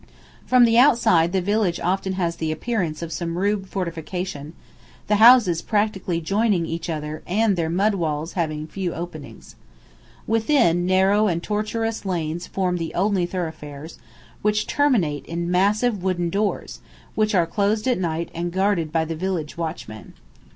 [0.47, 4.53] ]From the outside the village often has the appearance of some rude fortification,
[5.05, 9.55] the houses practically joining each other and their mud walls having few openings.
[10.25, 13.99] Within, narrow and tortuous lanes form the only thoroughfares,
[14.41, 16.79] which terminate in massive wooden doors,
[17.13, 20.13] which are closed at night and guarded by the village watchman.